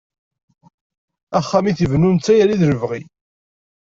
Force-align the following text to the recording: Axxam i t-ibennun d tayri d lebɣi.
Axxam 1.39 1.65
i 1.71 1.73
t-ibennun 1.77 2.15
d 2.17 2.21
tayri 2.25 2.55
d 2.61 2.63
lebɣi. 2.69 3.01